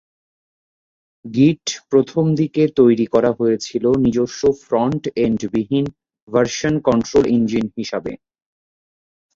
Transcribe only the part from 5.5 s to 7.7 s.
বিহীন version control engine